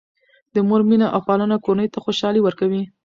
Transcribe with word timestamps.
د 0.53 0.55
مور 0.67 0.81
مینه 0.89 1.07
او 1.15 1.19
پالنه 1.27 1.57
کورنۍ 1.65 1.87
ته 1.93 1.97
خوشحالي 2.05 2.39
ورکوي. 2.43 2.83